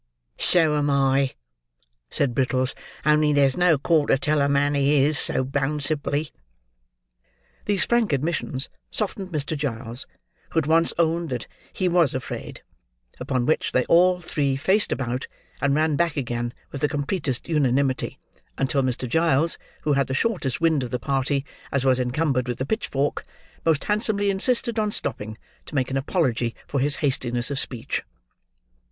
[0.39, 1.35] "So am I,"
[2.09, 2.73] said Brittles;
[3.05, 6.31] "only there's no call to tell a man he is, so bounceably."
[7.65, 9.55] These frank admissions softened Mr.
[9.55, 10.07] Giles,
[10.49, 12.63] who at once owned that he was afraid;
[13.19, 15.27] upon which, they all three faced about,
[15.61, 18.17] and ran back again with the completest unanimity,
[18.57, 19.07] until Mr.
[19.07, 23.23] Giles (who had the shortest wind of the party, as was encumbered with a pitchfork)
[23.63, 25.37] most handsomely insisted on stopping,
[25.67, 28.01] to make an apology for his hastiness of speech.